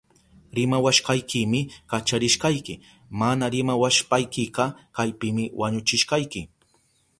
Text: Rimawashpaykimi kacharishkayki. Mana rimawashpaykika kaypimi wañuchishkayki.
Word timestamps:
Rimawashpaykimi 0.57 1.59
kacharishkayki. 1.89 2.73
Mana 3.19 3.45
rimawashpaykika 3.53 4.65
kaypimi 4.95 5.43
wañuchishkayki. 5.59 6.41